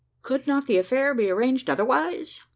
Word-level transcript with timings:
"Could 0.23 0.47
not 0.47 0.65
the 0.65 0.79
affair 0.79 1.13
be 1.13 1.29
arranged 1.29 1.69
otherwise?" 1.69 2.41